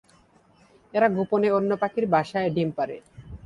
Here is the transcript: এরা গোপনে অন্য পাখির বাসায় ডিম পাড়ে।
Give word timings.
এরা 0.93 1.07
গোপনে 1.15 1.49
অন্য 1.57 1.71
পাখির 1.81 2.05
বাসায় 2.13 2.49
ডিম 2.55 2.69
পাড়ে। 2.77 2.97